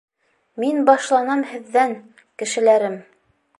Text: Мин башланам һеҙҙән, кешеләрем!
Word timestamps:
Мин 0.63 0.79
башланам 0.87 1.45
һеҙҙән, 1.51 1.95
кешеләрем! 2.43 3.01